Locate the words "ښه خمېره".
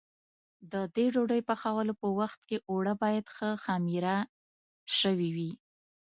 3.35-4.17